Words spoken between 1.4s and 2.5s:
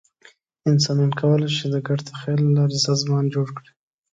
شي، چې د ګډ تخیل